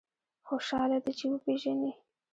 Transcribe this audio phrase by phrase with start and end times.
[0.47, 1.91] خوشاله دی چې وپېژني.